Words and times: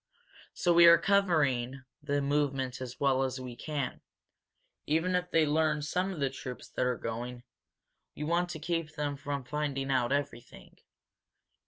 So 0.55 0.73
we 0.73 0.87
are 0.87 0.97
covering 0.97 1.83
the 2.01 2.23
movement 2.23 2.81
as 2.81 2.99
well 2.99 3.21
as 3.21 3.39
we 3.39 3.55
can. 3.55 4.01
Even 4.87 5.13
if 5.13 5.29
they 5.29 5.45
learn 5.45 5.83
some 5.83 6.11
of 6.11 6.19
the 6.19 6.31
troops 6.31 6.67
that 6.69 6.87
are 6.87 6.97
going, 6.97 7.43
we 8.15 8.23
want 8.23 8.49
to 8.49 8.57
keep 8.59 8.95
them 8.95 9.15
from 9.15 9.43
finding 9.43 9.91
out 9.91 10.11
everything. 10.11 10.79